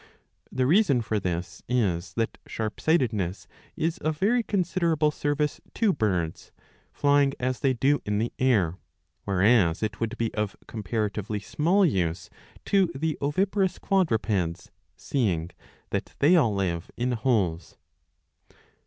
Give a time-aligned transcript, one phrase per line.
[0.01, 0.03] ^^
[0.51, 6.51] The reason for this is that sharpsightedness is of very considerable service to birds,
[6.91, 8.79] flying as they do in the air,
[9.25, 12.31] whereas it would be of comparatively small use
[12.65, 15.51] to the oviparous qiiadrupeds, seeing
[15.91, 17.77] that they all live in holes.